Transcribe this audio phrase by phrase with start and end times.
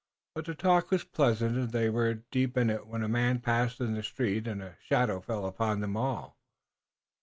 [0.33, 3.79] But the talk was pleasant, and they were deep in it when a man passed
[3.79, 6.39] in the street and a shadow fell upon them all.